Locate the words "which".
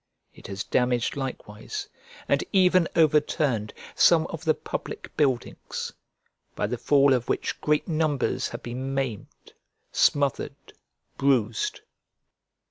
7.29-7.61